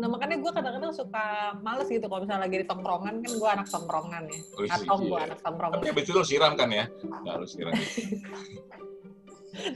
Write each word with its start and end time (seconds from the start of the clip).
nah 0.00 0.08
makanya 0.08 0.40
gue 0.40 0.48
kadang-kadang 0.48 0.92
suka 0.96 1.52
males 1.60 1.84
gitu 1.92 2.08
kalau 2.08 2.24
misalnya 2.24 2.48
lagi 2.48 2.56
di 2.64 2.66
tongkrongan 2.66 3.14
kan 3.20 3.32
gue 3.36 3.50
anak 3.52 3.68
tongkrongan 3.68 4.22
ya 4.32 4.40
Oh, 4.56 4.64
iya, 4.64 4.72
atau 4.80 4.96
gue 4.96 5.12
iya. 5.12 5.26
anak 5.28 5.38
tongkrongan 5.44 5.76
Tapi 5.76 5.88
habis 5.92 6.04
itu 6.08 6.12
lu 6.16 6.24
siram 6.24 6.52
kan 6.56 6.68
ya? 6.72 6.84
Nggak 7.04 7.34
lu 7.36 7.46
siram. 7.46 7.72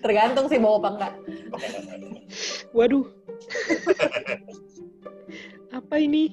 tergantung 0.01 0.47
sih 0.49 0.57
bawa 0.57 0.81
apa 0.81 0.89
enggak 0.97 1.13
Waduh. 2.73 3.05
Apa 5.75 5.95
ini? 6.01 6.33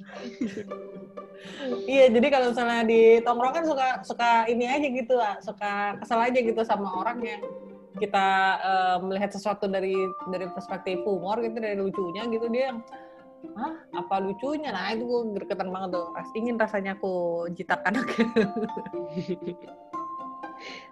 iya 1.89 2.07
jadi 2.09 2.27
kalau 2.31 2.53
misalnya 2.53 2.85
di 2.87 3.01
tongkrongan 3.25 3.65
suka 3.67 3.87
suka 4.07 4.29
ini 4.47 4.65
aja 4.69 4.87
gitu 4.87 5.13
lah 5.17 5.35
suka 5.43 5.99
kesel 5.99 6.21
aja 6.21 6.39
gitu 6.39 6.61
sama 6.63 6.87
orang 7.01 7.17
yang 7.21 7.41
kita 7.99 8.27
eh, 8.61 8.97
melihat 9.03 9.29
sesuatu 9.35 9.67
dari 9.67 9.93
dari 10.31 10.47
perspektif 10.53 11.03
humor 11.03 11.41
gitu 11.43 11.57
dari 11.59 11.75
lucunya 11.75 12.23
gitu 12.29 12.47
dia 12.47 12.71
yang 12.71 12.79
Hah, 13.51 13.73
apa 13.97 14.15
lucunya? 14.21 14.69
Nah, 14.69 14.93
itu 14.93 15.03
gue 15.03 15.21
gregetan 15.35 15.73
banget 15.73 15.97
tuh. 15.97 16.13
Ras, 16.13 16.29
ingin 16.37 16.55
rasanya 16.55 16.95
aku 16.95 17.45
jitak 17.51 17.81
anaknya. 17.83 18.25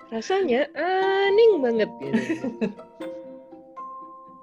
Rasanya 0.09 0.66
aning 0.73 1.62
banget 1.62 1.89
gitu. 2.02 2.49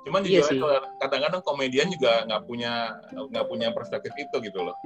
Cuman 0.06 0.22
Iya 0.22 0.46
juga 0.46 0.86
kadang-kadang 1.02 1.42
komedian 1.42 1.90
juga 1.90 2.22
nggak 2.30 2.46
punya 2.46 2.94
nggak 3.10 3.46
punya 3.50 3.74
perspektif 3.74 4.14
itu 4.14 4.36
gitu 4.46 4.62
loh. 4.62 4.78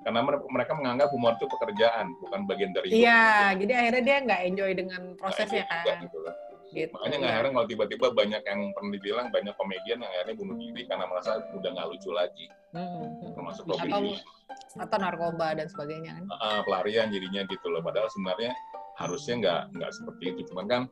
Karena 0.00 0.24
mere- 0.24 0.40
mereka 0.48 0.72
menganggap 0.72 1.12
humor 1.12 1.36
itu 1.36 1.44
pekerjaan, 1.44 2.08
bukan 2.24 2.48
bagian 2.48 2.72
dari 2.72 2.88
hidup. 2.88 3.04
Iya, 3.04 3.22
jadi 3.60 3.72
akhirnya 3.84 4.02
dia 4.02 4.16
nggak 4.24 4.40
enjoy 4.48 4.70
dengan 4.72 5.02
prosesnya 5.20 5.68
enjoy 5.68 5.76
juga 5.76 5.92
kan. 5.92 6.04
gitu 6.08 6.18
loh. 6.24 6.34
Gitu. 6.72 6.88
Makanya 6.96 7.16
nggak 7.20 7.34
heran 7.36 7.50
kalau 7.52 7.68
tiba-tiba 7.68 8.06
banyak 8.16 8.42
yang 8.48 8.60
pernah 8.72 8.90
dibilang 8.96 9.26
banyak 9.28 9.54
komedian 9.60 9.98
yang 10.00 10.08
akhirnya 10.08 10.34
bunuh 10.40 10.56
diri 10.56 10.82
karena 10.88 11.04
merasa 11.04 11.30
udah 11.52 11.70
nggak 11.70 11.88
lucu 11.92 12.10
lagi, 12.16 12.46
Hmm. 12.72 13.36
termasuk 13.36 13.64
Atau 13.68 13.76
komedi 13.76 14.16
atau 14.72 14.96
narkoba 14.96 15.46
dan 15.52 15.66
sebagainya 15.68 16.10
kan. 16.16 16.24
Ah, 16.40 16.60
pelarian 16.64 17.12
jadinya 17.12 17.44
gitu 17.44 17.68
loh. 17.68 17.84
Padahal 17.84 18.08
sebenarnya 18.08 18.56
harusnya 18.96 19.34
nggak 19.36 19.60
nggak 19.76 19.90
seperti 19.92 20.24
itu. 20.32 20.40
Cuman 20.52 20.64
kan 20.64 20.82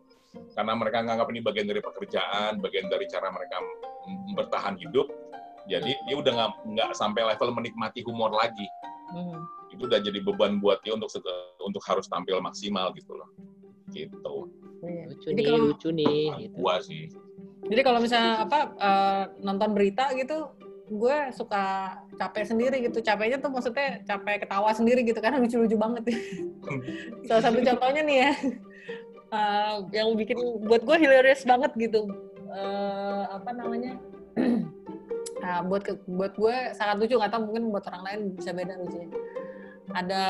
karena 0.52 0.72
mereka 0.76 1.00
nganggap 1.00 1.28
ini 1.32 1.40
bagian 1.40 1.66
dari 1.66 1.80
pekerjaan, 1.80 2.60
bagian 2.60 2.86
dari 2.92 3.08
cara 3.08 3.32
mereka 3.32 3.56
bertahan 4.36 4.76
hidup, 4.76 5.08
jadi 5.64 5.92
dia 5.96 6.16
udah 6.16 6.32
nggak 6.36 6.50
nggak 6.76 6.90
sampai 6.92 7.24
level 7.24 7.56
menikmati 7.56 8.04
humor 8.04 8.36
lagi. 8.36 8.68
Hmm. 9.16 9.40
Itu 9.72 9.88
udah 9.88 9.98
jadi 10.04 10.20
beban 10.20 10.60
buat 10.60 10.84
dia 10.84 10.92
untuk 10.92 11.08
untuk 11.64 11.82
harus 11.88 12.04
tampil 12.04 12.36
maksimal 12.44 12.92
gitu 12.92 13.16
loh. 13.16 13.28
Gitu. 13.90 14.36
Iya. 14.80 15.04
Lucu 15.12 15.26
Jadi 15.28 15.40
nih, 15.40 15.46
kalau 15.46 15.58
lucu 15.68 15.88
nih. 15.92 16.24
Gitu. 16.48 16.56
Gua 16.58 16.76
sih. 16.80 17.04
jadi 17.70 17.80
kalau 17.86 18.00
misalnya 18.02 18.42
apa 18.42 18.58
eh, 18.74 19.24
nonton 19.46 19.70
berita 19.76 20.10
gitu, 20.18 20.50
gue 20.90 21.16
suka 21.30 21.94
capek 22.18 22.44
sendiri 22.50 22.82
gitu. 22.82 22.98
Capeknya 22.98 23.38
tuh 23.38 23.52
maksudnya 23.54 24.02
capek 24.02 24.42
ketawa 24.42 24.74
sendiri 24.74 25.06
gitu 25.06 25.22
karena 25.22 25.38
lucu-lucu 25.38 25.78
banget. 25.78 26.02
Salah 27.30 27.42
satu 27.46 27.62
contohnya 27.62 28.02
nih 28.02 28.16
ya, 28.26 28.32
eh, 29.30 29.74
yang 29.94 30.18
bikin 30.18 30.34
buat 30.66 30.82
gue 30.82 30.96
hilarious 30.98 31.46
banget 31.46 31.70
gitu. 31.78 32.10
Eh, 32.50 33.22
apa 33.30 33.50
namanya? 33.54 33.94
Nah, 35.38 35.62
buat 35.70 35.82
ke- 35.86 36.02
buat 36.10 36.34
gue 36.34 36.56
sangat 36.74 36.98
lucu 36.98 37.14
nggak 37.14 37.30
tahu 37.30 37.42
mungkin 37.46 37.70
buat 37.70 37.86
orang 37.86 38.02
lain 38.10 38.20
bisa 38.34 38.50
beda 38.50 38.74
lucunya. 38.82 39.06
Ada 39.94 40.24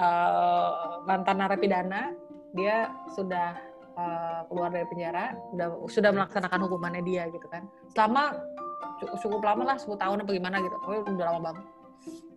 eh, 0.00 0.70
mantan 1.04 1.36
narapidana, 1.36 2.16
dia 2.52 2.90
sudah 3.14 3.54
eh, 3.90 4.40
keluar 4.48 4.70
dari 4.70 4.86
penjara, 4.88 5.36
sudah 5.52 5.66
sudah 5.90 6.10
melaksanakan 6.14 6.60
hukumannya 6.64 7.02
dia 7.04 7.26
gitu 7.28 7.44
kan. 7.50 7.66
Selama 7.92 8.38
cu- 8.96 9.12
cukup 9.20 9.42
lama 9.44 9.74
lah 9.74 9.76
10 9.76 9.98
tahun 9.98 10.22
apa 10.24 10.30
gimana 10.30 10.56
gitu, 10.62 10.76
pokoknya 10.80 11.02
udah 11.10 11.26
lama 11.26 11.40
banget. 11.50 11.64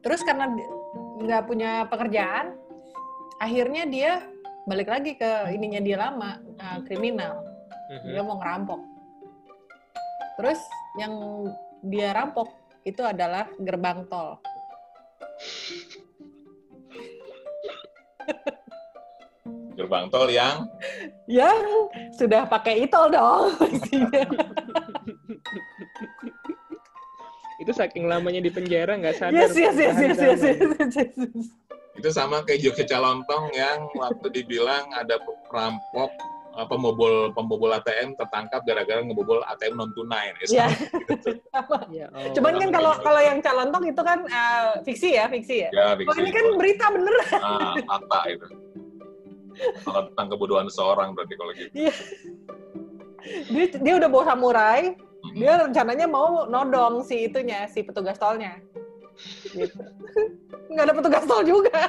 Terus 0.03 0.21
karena 0.27 0.45
nggak 1.23 1.43
punya 1.47 1.71
pekerjaan, 1.87 2.57
akhirnya 3.39 3.87
dia 3.87 4.11
balik 4.63 4.91
lagi 4.91 5.15
ke 5.15 5.53
ininya 5.55 5.79
dia 5.79 5.97
lama, 5.99 6.39
eh, 6.39 6.79
kriminal 6.83 7.43
Mhm. 7.91 8.09
dia 8.11 8.21
mau 8.25 8.35
ngerampok. 8.39 8.81
Terus 10.41 10.59
yang 10.97 11.13
dia 11.83 12.09
rampok 12.11 12.49
itu 12.83 12.99
adalah 12.99 13.47
gerbang 13.61 14.03
tol. 14.09 14.39
Gerbang 19.73 20.05
tol 20.07 20.27
yang 20.27 20.69
Yang 21.25 21.59
sudah 22.13 22.45
pakai 22.45 22.83
itol 22.83 23.09
dong. 23.09 23.53
pastinya. 23.57 24.21
Itu 27.55 27.71
saking 27.71 28.05
lamanya 28.05 28.39
di 28.39 28.49
penjara 28.49 28.93
nggak 28.95 29.15
sadar. 29.15 29.33
yes, 29.35 29.53
yes, 29.53 29.75
yes, 29.75 29.95
yes, 29.95 30.17
yes, 30.17 30.39
yes, 30.41 30.59
yes, 30.59 31.13
yes. 31.17 31.47
itu 31.93 32.09
sama 32.09 32.41
kayak 32.41 32.57
Jogja 32.59 32.89
Calontong 32.89 33.53
yang 33.53 33.85
waktu 33.93 34.25
dibilang 34.33 34.89
ada 34.91 35.13
perampok 35.45 36.09
apa 36.53 36.65
pembobol 36.67 37.29
pembobol 37.33 37.69
ATM 37.71 38.13
tertangkap 38.13 38.61
gara-gara 38.61 38.97
ngebobol 38.99 39.41
ATM 39.43 39.73
non 39.73 39.89
tunai. 39.91 40.33
Eh, 40.35 40.53
Iya. 40.53 40.69
sama 41.49 41.85
Ya 41.89 42.09
Allah. 42.09 42.33
Cuman 42.33 42.53
kan 42.57 42.69
kalau 42.71 42.91
kalau 42.99 43.21
yang 43.21 43.37
calon 43.41 43.69
tong 43.69 43.85
itu 43.85 44.01
kan 44.01 44.19
eh, 44.21 44.69
fiksi 44.81 45.09
ya, 45.13 45.25
fiksi 45.29 45.65
ya. 45.65 45.69
Ya, 45.69 45.85
Oh 45.95 46.15
ini 46.15 46.29
kan 46.29 46.45
berita 46.57 46.85
bener. 46.89 47.13
ah, 47.37 47.73
fakta 47.79 48.19
itu. 48.27 48.45
Kalau 49.83 50.01
tentang 50.11 50.27
kebodohan 50.33 50.67
seorang 50.69 51.13
berarti 51.13 51.33
kalau 51.37 51.51
gitu. 51.55 51.69
Dia, 53.53 53.65
dia 53.79 53.93
udah 54.03 54.09
bawa 54.11 54.23
samurai, 54.27 54.81
Mm-mm. 54.97 55.39
dia 55.39 55.53
rencananya 55.63 56.07
mau 56.09 56.43
nodong 56.49 57.07
si 57.07 57.31
itunya, 57.31 57.69
si 57.71 57.85
petugas 57.85 58.19
tolnya. 58.19 58.59
Gitu. 59.53 59.79
Nggak 60.73 60.83
ada 60.89 60.93
petugas 60.97 61.23
tol 61.29 61.43
juga. 61.45 61.79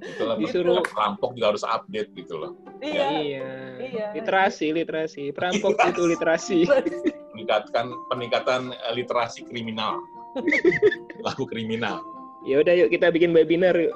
Itulah 0.00 0.36
Disuruh- 0.40 0.84
perampok 0.84 1.36
juga 1.36 1.46
harus 1.54 1.64
update 1.64 2.10
gitu 2.16 2.34
loh. 2.40 2.52
Iya. 2.80 3.06
Iya. 3.20 3.48
Iya. 3.80 4.06
Literasi, 4.16 4.72
literasi. 4.72 5.22
Perampok 5.32 5.76
itu 5.76 6.02
literasi. 6.08 6.58
Meningkatkan 7.36 7.92
peningkatan 8.08 8.72
eh, 8.72 8.92
literasi 8.96 9.44
kriminal. 9.48 10.00
Laku 11.26 11.44
kriminal. 11.48 12.00
Ya 12.42 12.56
udah 12.60 12.72
yuk 12.72 12.88
kita 12.88 13.12
bikin 13.12 13.36
webinar 13.36 13.76
yuk. 13.76 13.92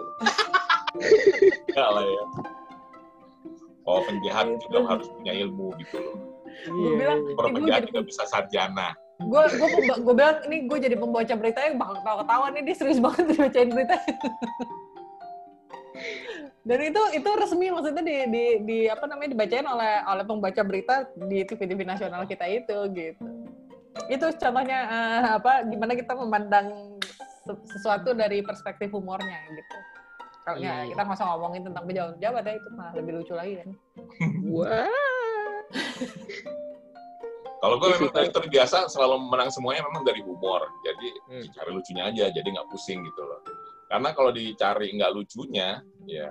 Enggak 1.70 1.90
lah 1.90 2.04
ya. 2.04 2.24
Oh, 3.84 4.00
penjahat 4.04 4.48
juga 4.64 4.78
harus 4.88 5.08
punya 5.12 5.32
ilmu 5.44 5.72
gitu 5.80 5.96
loh. 6.00 6.16
Gue 6.64 6.72
Iya, 6.72 6.92
bilang, 6.96 7.20
iya. 7.20 7.34
Ini 7.34 7.54
penjahat 7.58 7.82
juga 7.90 8.00
bisa 8.04 8.22
sarjana. 8.26 8.88
gue 9.14 9.42
gue 9.46 9.68
gue 10.02 10.14
bilang 10.14 10.42
ini 10.50 10.66
gue 10.66 10.78
jadi 10.90 10.96
pembaca 10.98 11.34
berita 11.38 11.62
yang 11.62 11.78
bakal 11.78 12.02
ketawa 12.02 12.16
ketawa 12.26 12.46
nih 12.50 12.62
dia 12.66 12.74
serius 12.74 12.98
banget 12.98 13.24
bacain 13.38 13.70
berita 13.70 13.94
dan 16.68 16.78
itu 16.82 17.02
itu 17.14 17.28
resmi 17.38 17.70
maksudnya 17.70 18.02
di, 18.02 18.16
di, 18.26 18.44
di 18.66 18.78
apa 18.90 19.06
namanya 19.06 19.38
dibacain 19.38 19.62
oleh 19.70 20.02
oleh 20.10 20.24
pembaca 20.26 20.62
berita 20.66 20.94
di 21.30 21.46
TV 21.46 21.60
TV 21.62 21.80
nasional 21.86 22.26
kita 22.26 22.42
itu 22.50 22.76
gitu 22.90 23.26
itu 24.10 24.26
contohnya 24.34 24.78
eh, 24.82 25.22
apa 25.38 25.62
gimana 25.62 25.94
kita 25.94 26.12
memandang 26.18 26.93
sesuatu 27.68 28.16
dari 28.16 28.40
perspektif 28.40 28.88
humornya 28.90 29.38
gitu 29.52 29.78
kalau 30.44 30.60
Iya, 30.60 30.84
iya. 30.84 30.92
kita 30.92 31.00
nggak 31.04 31.16
usah 31.16 31.28
ngomongin 31.32 31.62
tentang 31.64 31.84
pejabat-pejabat 31.88 32.42
ya 32.44 32.54
itu 32.60 32.68
mah 32.76 32.90
lebih 32.92 33.12
lucu 33.20 33.32
lagi 33.32 33.52
kan 33.60 33.68
Wah. 34.52 34.88
Kalau 37.64 37.80
gue 37.80 37.96
memang 37.96 38.12
dari 38.12 38.28
terbiasa 38.28 38.92
selalu 38.92 39.24
menang 39.32 39.48
semuanya 39.48 39.88
memang 39.88 40.04
dari 40.04 40.20
humor. 40.20 40.68
Jadi 40.84 41.08
Hmm. 41.32 41.40
dicari 41.48 41.70
lucunya 41.72 42.04
aja, 42.12 42.24
jadi 42.28 42.44
nggak 42.44 42.68
pusing 42.68 43.00
gitu 43.00 43.22
loh. 43.24 43.40
Karena 43.88 44.12
kalau 44.12 44.36
dicari 44.36 44.92
nggak 44.92 45.12
lucunya, 45.16 45.80
ya 46.04 46.28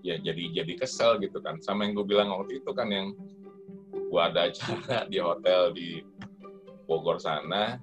ya 0.00 0.16
jadi 0.24 0.64
jadi 0.64 0.72
kesel 0.80 1.20
gitu 1.20 1.36
kan. 1.44 1.60
Sama 1.60 1.84
yang 1.84 2.00
gue 2.00 2.06
bilang 2.08 2.32
waktu 2.32 2.64
itu 2.64 2.70
kan 2.72 2.88
yang 2.88 3.12
gue 3.92 4.22
ada 4.24 4.48
acara 4.48 5.04
di 5.12 5.20
hotel 5.20 5.76
di 5.76 6.00
Bogor 6.88 7.20
sana, 7.20 7.76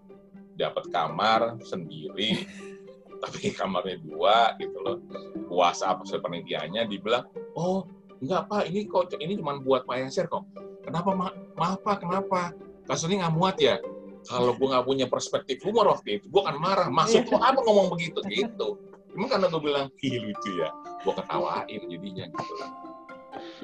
dapat 0.60 0.92
kamar 0.92 1.56
sendiri, 1.64 2.44
tapi 3.24 3.56
kamarnya 3.56 3.98
dua 4.04 4.60
gitu 4.60 4.78
loh. 4.84 5.00
Puasa 5.48 5.96
apa 5.96 6.04
sepenitiannya 6.04 6.86
dibilang, 6.92 7.24
oh 7.56 7.88
enggak 8.20 8.52
pak, 8.52 8.64
ini 8.68 8.84
kok 8.86 9.16
ini 9.16 9.40
cuma 9.40 9.56
buat 9.64 9.88
Pak 9.88 9.96
Yaser 10.04 10.28
kok. 10.28 10.44
Kenapa 10.84 11.16
ma 11.16 11.28
maaf 11.56 11.80
pak, 11.80 12.04
kenapa? 12.04 12.52
Kasusnya 12.84 13.28
nggak 13.28 13.36
muat 13.36 13.56
ya? 13.58 13.80
Kalau 14.28 14.52
gue 14.52 14.68
nggak 14.68 14.86
punya 14.86 15.06
perspektif 15.08 15.64
humor 15.64 15.88
waktu 15.96 16.20
itu, 16.20 16.28
gue 16.28 16.42
akan 16.44 16.60
marah. 16.60 16.88
Maksud 16.92 17.32
lo 17.32 17.40
apa 17.40 17.64
ngomong 17.64 17.96
begitu? 17.96 18.20
Gitu. 18.28 18.76
Cuma 19.16 19.26
karena 19.32 19.48
gue 19.48 19.62
bilang, 19.64 19.88
ih 20.04 20.22
lucu 20.22 20.60
ya, 20.60 20.70
gue 21.02 21.14
ketawain 21.16 21.82
jadinya 21.88 22.26
gitu. 22.28 22.54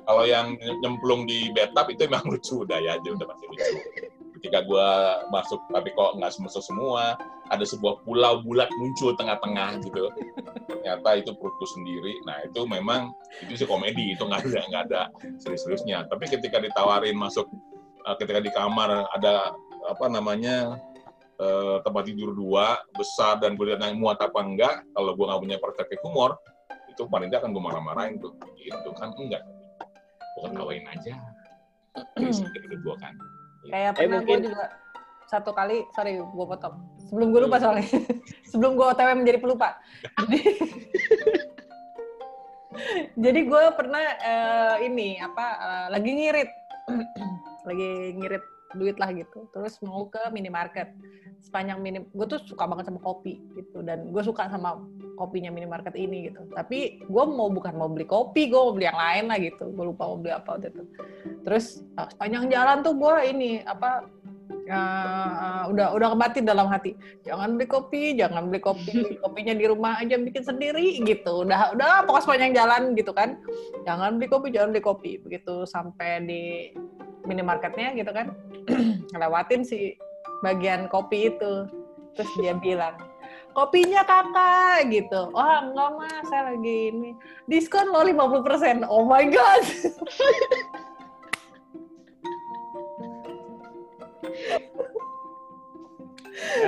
Kalau 0.06 0.24
yang 0.24 0.56
nyemplung 0.82 1.28
di 1.28 1.52
bathtub 1.52 1.92
itu 1.92 2.02
emang 2.08 2.24
lucu, 2.30 2.64
udah 2.64 2.80
ya 2.80 2.96
aja, 2.98 3.10
udah 3.12 3.28
pasti 3.28 3.46
lucu. 3.50 3.76
Ketika 4.46 4.62
gue 4.62 4.90
masuk, 5.34 5.58
tapi 5.74 5.90
kok 5.98 6.22
nggak 6.22 6.30
semua 6.30 6.62
semua, 6.62 7.04
ada 7.50 7.66
sebuah 7.66 8.06
pulau 8.06 8.46
bulat 8.46 8.70
muncul 8.78 9.18
tengah-tengah 9.18 9.82
gitu. 9.82 10.06
Ternyata 10.70 11.18
itu 11.18 11.34
perutku 11.34 11.66
sendiri. 11.66 12.14
Nah 12.30 12.46
itu 12.46 12.62
memang 12.70 13.10
itu 13.42 13.58
sih 13.58 13.66
komedi, 13.66 14.14
itu 14.14 14.22
nggak 14.22 14.46
ada 14.46 14.62
nggak 14.70 14.84
ada 14.94 15.02
serius-seriusnya. 15.42 16.06
Tapi 16.14 16.30
ketika 16.30 16.62
ditawarin 16.62 17.18
masuk, 17.18 17.50
eh, 18.06 18.16
ketika 18.22 18.38
di 18.38 18.54
kamar 18.54 19.10
ada 19.18 19.58
apa 19.90 20.06
namanya 20.14 20.78
eh, 21.42 21.78
tempat 21.82 22.06
tidur 22.06 22.38
dua 22.38 22.78
besar 22.94 23.42
dan 23.42 23.58
gue 23.58 23.74
lihat 23.74 23.82
yang 23.82 23.98
muat 23.98 24.22
apa 24.22 24.46
enggak 24.46 24.86
kalau 24.94 25.18
gue 25.18 25.26
nggak 25.26 25.42
punya 25.42 25.58
perspektif 25.58 25.98
humor 26.06 26.38
itu 26.86 27.02
paling 27.10 27.34
tidak 27.34 27.44
akan 27.44 27.52
gue 27.52 27.64
marah-marahin 27.66 28.16
tuh 28.22 28.38
gitu 28.62 28.94
kan 28.94 29.10
enggak 29.18 29.42
gue 30.38 30.42
ketawain 30.54 30.86
aja 30.86 31.14
Jadi 32.14 32.30
segitu 32.30 32.78
dua 32.84 32.96
kan 33.02 33.18
Kayak 33.66 33.90
Eh, 33.90 33.96
pernah 33.96 34.18
gue 34.18 34.28
mungkin- 34.28 34.44
juga 34.46 34.66
satu 35.26 35.52
kali, 35.52 35.78
sorry 35.92 36.18
gue 36.18 36.46
potong. 36.46 36.76
Sebelum 37.06 37.28
gue 37.30 37.42
lupa 37.44 37.58
soalnya, 37.58 37.82
sebelum 38.50 38.74
gue 38.74 38.86
otw 38.86 39.10
menjadi 39.12 39.38
pelupa. 39.38 39.78
Jadi, 40.22 40.40
jadi 43.24 43.40
gue 43.42 43.64
pernah 43.74 44.06
eh, 44.20 44.76
ini 44.86 45.18
apa 45.18 45.46
eh, 45.56 45.88
lagi 45.92 46.10
ngirit, 46.12 46.50
lagi 47.70 47.90
ngirit 48.16 48.44
duit 48.76 48.96
lah 49.00 49.12
gitu. 49.16 49.48
Terus 49.52 49.80
mau 49.82 50.08
ke 50.08 50.22
minimarket. 50.32 50.92
Sepanjang 51.42 51.78
mini, 51.78 52.02
gue 52.10 52.26
tuh 52.26 52.42
suka 52.42 52.66
banget 52.66 52.90
sama 52.90 52.98
kopi 53.06 53.38
gitu 53.54 53.86
dan 53.86 54.10
gue 54.10 54.24
suka 54.26 54.50
sama 54.50 54.82
kopinya 55.14 55.54
minimarket 55.54 55.94
ini 55.94 56.32
gitu. 56.32 56.42
Tapi 56.52 57.06
gue 57.06 57.24
mau 57.26 57.48
bukan 57.54 57.74
mau 57.78 57.88
beli 57.88 58.10
kopi, 58.10 58.50
gue 58.50 58.58
mau 58.58 58.74
beli 58.74 58.90
yang 58.90 58.98
lain 58.98 59.26
lah 59.30 59.38
gitu. 59.38 59.66
Gue 59.72 59.86
lupa 59.94 60.10
mau 60.10 60.18
beli 60.18 60.34
apa 60.34 60.58
waktu 60.58 60.74
itu. 60.74 60.84
Terus 61.46 61.66
uh, 62.02 62.10
sepanjang 62.10 62.50
jalan 62.50 62.82
tuh 62.82 62.94
gue 62.98 63.16
ini 63.30 63.62
apa 63.62 64.10
uh, 64.70 65.70
udah 65.70 65.94
udah 65.94 66.08
kebatin 66.14 66.46
dalam 66.46 66.68
hati 66.70 66.98
jangan 67.26 67.58
beli 67.58 67.68
kopi 67.70 68.18
jangan 68.18 68.50
beli 68.50 68.62
kopi 68.62 68.98
kopinya 69.24 69.54
di 69.54 69.66
rumah 69.70 70.02
aja 70.02 70.18
bikin 70.18 70.44
sendiri 70.46 71.02
gitu 71.06 71.46
udah 71.46 71.74
udah 71.78 72.06
pokoknya 72.06 72.24
sepanjang 72.26 72.54
jalan 72.56 72.82
gitu 72.98 73.12
kan 73.14 73.38
jangan 73.86 74.18
beli 74.18 74.28
kopi 74.30 74.48
jangan 74.54 74.70
beli 74.74 74.84
kopi 74.84 75.12
begitu 75.22 75.66
sampai 75.70 76.24
di 76.26 76.44
minimarketnya 77.26 77.94
gitu 77.98 78.12
kan. 78.14 78.34
Ngelewatin 79.14 79.62
si 79.66 79.98
bagian 80.42 80.88
kopi 80.90 81.34
itu. 81.34 81.70
Terus 82.16 82.32
dia 82.40 82.56
bilang 82.56 82.96
kopinya 83.56 84.04
kakak 84.04 84.92
gitu. 84.92 85.32
Wah 85.32 85.64
enggak 85.64 85.90
mas 85.96 86.26
saya 86.28 86.54
lagi 86.54 86.92
ini. 86.92 87.12
Diskon 87.48 87.90
lo 87.90 88.04
50% 88.04 88.84
oh 88.88 89.08
my 89.08 89.26
god 89.32 89.64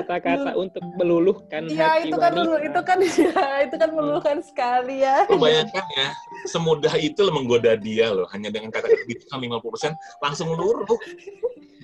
Kata-kata 0.03 0.51
untuk 0.53 0.83
meluluhkan 0.95 1.61
Iya 1.67 1.97
hati 1.97 2.09
itu 2.09 2.15
kan 2.17 2.31
wanita. 2.33 2.39
dulu 2.43 2.55
itu 2.61 2.81
kan 2.85 2.97
ya 3.01 3.47
itu 3.65 3.75
kan 3.75 3.89
meluluhkan 3.93 4.37
sekali 4.45 4.95
ya. 5.01 5.25
Lo 5.29 5.37
bayangkan 5.41 5.85
ya, 5.97 6.07
semudah 6.45 6.93
itu 7.01 7.19
lo 7.25 7.31
menggoda 7.33 7.73
dia 7.75 8.13
loh, 8.13 8.29
hanya 8.29 8.53
dengan 8.53 8.69
kata-kata 8.69 9.03
diskon 9.09 9.41
50% 9.41 9.93
langsung 10.21 10.53
luruh. 10.53 10.97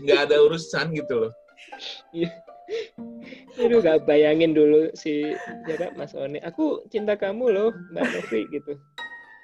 Nggak 0.04 0.20
ada 0.30 0.36
urusan 0.46 0.94
gitu 0.94 1.28
loh. 1.28 1.32
Aduh, 3.60 3.84
gak 3.84 4.08
bayangin 4.10 4.56
dulu 4.56 4.90
si 4.98 5.36
Jara 5.70 5.94
Mas 5.94 6.16
One. 6.18 6.42
Aku 6.42 6.82
cinta 6.90 7.14
kamu 7.14 7.54
loh, 7.54 7.70
Mbak 7.94 8.06
Novi 8.10 8.42
gitu. 8.50 8.74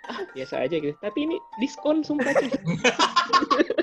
Ah, 0.10 0.26
biasa 0.34 0.66
aja 0.66 0.82
gitu. 0.82 0.96
Tapi 0.98 1.30
ini 1.30 1.38
diskon 1.62 2.02
sumpah. 2.02 2.34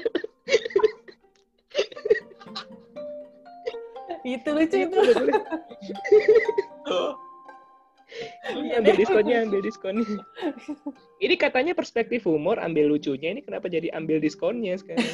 Itu 4.27 4.51
lucu 4.51 4.91
itu. 4.91 4.99
Iya 8.55 8.81
ambil 8.81 8.95
deh. 8.95 8.99
diskonnya, 9.03 9.37
ambil 9.43 9.61
diskonnya. 9.67 10.07
Ini 11.19 11.35
katanya 11.35 11.73
perspektif 11.75 12.25
humor, 12.25 12.57
ambil 12.63 12.95
lucunya. 12.95 13.35
Ini 13.35 13.43
kenapa 13.43 13.67
jadi 13.67 13.91
ambil 13.93 14.23
diskonnya 14.23 14.79
sekarang? 14.79 15.05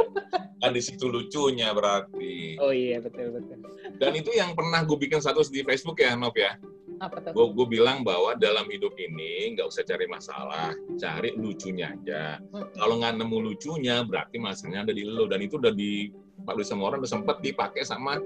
Kan 0.62 0.76
di 0.76 0.82
situ 0.84 1.08
lucunya 1.08 1.72
berarti. 1.72 2.60
Oh 2.60 2.72
iya, 2.72 3.00
betul 3.00 3.32
betul. 3.32 3.58
Dan 3.96 4.12
itu 4.16 4.30
yang 4.36 4.52
pernah 4.52 4.84
gue 4.84 4.96
bikin 4.96 5.24
status 5.24 5.48
di 5.48 5.64
Facebook 5.64 6.00
ya, 6.00 6.16
Nov 6.16 6.36
ya. 6.36 6.56
Apa 7.00 7.20
tuh? 7.20 7.32
Gue 7.32 7.46
gue 7.52 7.66
bilang 7.80 8.04
bahwa 8.04 8.36
dalam 8.36 8.68
hidup 8.68 8.92
ini 9.00 9.56
nggak 9.56 9.68
usah 9.68 9.84
cari 9.84 10.06
masalah, 10.08 10.72
cari 11.00 11.32
lucunya 11.36 11.96
aja. 11.96 12.40
Kalau 12.76 13.00
nggak 13.00 13.24
nemu 13.24 13.38
lucunya, 13.40 14.04
berarti 14.04 14.36
masalahnya 14.36 14.88
ada 14.88 14.94
di 14.94 15.04
lo. 15.04 15.24
Dan 15.28 15.40
itu 15.44 15.60
udah 15.60 15.72
dipakai 15.72 16.23
sama 16.64 16.82
orang, 16.92 17.00
udah 17.00 17.12
sempat 17.12 17.40
dipakai 17.40 17.82
sama 17.82 18.20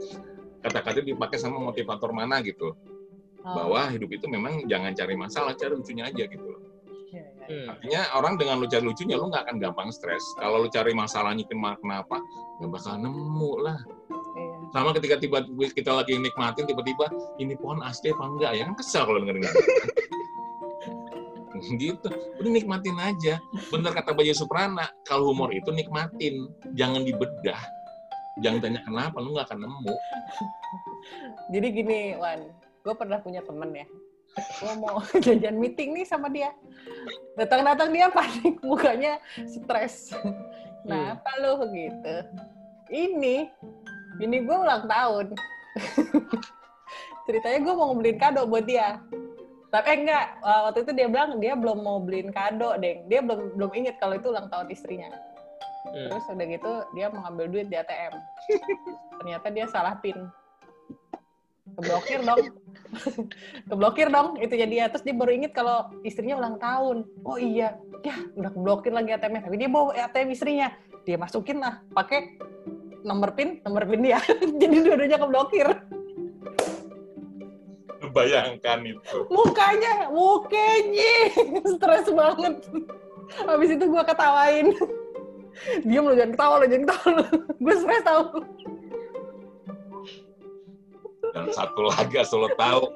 kata-kata 0.62 1.06
dipakai 1.06 1.38
sama 1.38 1.62
motivator 1.62 2.10
mana 2.10 2.42
gitu. 2.42 2.74
Oh, 3.46 3.54
Bahwa 3.54 3.86
hidup 3.94 4.10
itu 4.10 4.26
memang 4.26 4.66
jangan 4.66 4.92
cari 4.92 5.14
masalah, 5.14 5.54
cari 5.54 5.72
lucunya 5.78 6.10
aja 6.10 6.26
gitu 6.26 6.42
loh. 6.42 6.60
iya, 7.14 7.24
iya. 7.24 7.46
Hmm. 7.48 7.72
Artinya 7.72 8.00
orang 8.18 8.34
dengan 8.36 8.54
lu 8.60 8.66
cari 8.68 8.84
lucunya, 8.84 9.16
lu 9.16 9.30
nggak 9.30 9.48
akan 9.48 9.56
gampang 9.62 9.88
stres. 9.94 10.20
Kalau 10.36 10.66
lu 10.66 10.68
cari 10.68 10.92
masalahnya 10.92 11.46
kenapa, 11.48 12.20
nggak 12.60 12.70
bakal 12.74 12.94
nemu 12.98 13.52
lah. 13.62 13.78
Iya. 14.10 14.56
Sama 14.74 14.90
ketika 14.92 15.16
tiba 15.16 15.38
kita 15.72 15.96
lagi 15.96 16.18
nikmatin, 16.20 16.68
tiba-tiba 16.68 17.08
ini 17.40 17.56
pohon 17.56 17.80
asli 17.80 18.12
apa 18.12 18.24
enggak 18.26 18.52
ya 18.52 18.62
kan 18.68 18.74
kesel 18.76 19.02
kalau 19.08 19.18
dengerin 19.24 19.48
gitu 21.78 22.08
udah 22.38 22.50
nikmatin 22.54 22.96
aja 23.02 23.42
bener 23.70 23.90
kata 23.90 24.14
Bayu 24.14 24.30
Suprana 24.30 24.86
kalau 25.02 25.34
humor 25.34 25.50
itu 25.50 25.74
nikmatin 25.74 26.46
jangan 26.78 27.02
dibedah 27.02 27.58
jangan 28.38 28.58
tanya 28.62 28.80
kenapa 28.86 29.16
lu 29.18 29.34
nggak 29.34 29.46
akan 29.50 29.58
nemu 29.66 29.94
Jadi 31.52 31.66
gini, 31.72 32.00
Wan, 32.20 32.40
gue 32.84 32.94
pernah 32.94 33.18
punya 33.20 33.40
temen 33.44 33.72
ya. 33.72 33.86
Gue 34.60 34.72
mau 34.78 35.00
jajan 35.24 35.56
meeting 35.56 35.96
nih 35.96 36.06
sama 36.06 36.28
dia. 36.28 36.52
Datang-datang 37.34 37.90
dia 37.90 38.12
panik, 38.12 38.60
mukanya 38.68 39.18
stres. 39.48 40.12
Nah, 40.84 41.16
apa 41.16 41.30
lu 41.40 41.64
gitu? 41.72 42.16
Ini, 42.88 43.48
ini 44.20 44.36
gue 44.44 44.56
ulang 44.56 44.88
tahun. 44.88 45.36
Ceritanya 47.28 47.58
gue 47.60 47.74
mau 47.76 47.92
beliin 47.92 48.18
kado 48.20 48.48
buat 48.48 48.64
dia. 48.64 49.00
Tapi 49.68 49.88
eh, 49.92 49.96
enggak, 50.00 50.26
waktu 50.40 50.78
itu 50.80 50.92
dia 50.96 51.06
bilang 51.12 51.36
dia 51.44 51.52
belum 51.52 51.84
mau 51.84 52.00
beliin 52.00 52.32
kado, 52.32 52.80
deng. 52.80 53.04
Dia 53.04 53.20
belum 53.20 53.52
belum 53.52 53.70
inget 53.76 54.00
kalau 54.00 54.16
itu 54.16 54.32
ulang 54.32 54.48
tahun 54.48 54.72
istrinya. 54.72 55.12
Hmm. 55.92 56.08
Terus 56.12 56.24
udah 56.28 56.46
gitu 56.46 56.72
dia 56.94 57.06
mau 57.08 57.20
ngambil 57.26 57.46
duit 57.50 57.66
di 57.72 57.76
ATM. 57.76 58.14
Ternyata 59.22 59.46
dia 59.50 59.66
salah 59.68 59.94
pin. 59.98 60.16
Keblokir 61.78 62.20
dong. 62.24 62.42
keblokir 63.70 64.08
dong 64.08 64.28
itu 64.40 64.54
jadi 64.54 64.72
dia. 64.72 64.86
Terus 64.90 65.04
dia 65.04 65.14
baru 65.14 65.32
inget 65.34 65.52
kalau 65.52 65.90
istrinya 66.02 66.40
ulang 66.40 66.56
tahun. 66.58 67.06
Oh 67.22 67.38
iya, 67.38 67.76
ya 68.02 68.14
udah 68.34 68.50
keblokir 68.50 68.92
lagi 68.94 69.14
ATM-nya. 69.14 69.42
Tapi 69.44 69.56
dia 69.60 69.68
bawa 69.70 69.94
ATM 69.94 70.28
istrinya. 70.32 70.68
Dia 71.04 71.16
masukin 71.16 71.62
lah 71.62 71.80
pakai 71.92 72.36
nomor 73.06 73.32
pin, 73.36 73.62
nomor 73.62 73.86
pin 73.86 74.02
dia. 74.02 74.18
jadi 74.62 74.76
dua-duanya 74.84 75.18
keblokir. 75.20 75.68
bayangkan 78.08 78.80
itu 78.88 79.28
Mukanya, 79.28 80.08
mukanya 80.08 81.14
stres 81.76 82.08
banget. 82.08 82.56
Habis 83.44 83.76
itu 83.76 83.84
gua 83.84 84.00
ketawain. 84.00 84.72
Dia 85.82 85.98
lo 86.00 86.12
jangan 86.14 86.32
ketawa 86.34 86.54
lo 86.60 86.66
jangan 86.66 86.84
ketawa 86.86 87.08
lo. 87.18 87.24
Gue 87.64 87.74
stres 87.76 88.02
tau. 88.02 88.22
dan 91.28 91.44
satu 91.52 91.84
lagi 91.84 92.16
asal 92.16 92.40
lo 92.40 92.50
tahu 92.56 92.88